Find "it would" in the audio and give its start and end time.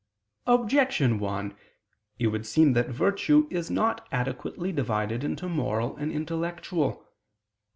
2.17-2.43